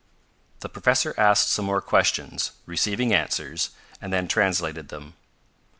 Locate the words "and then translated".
4.01-4.87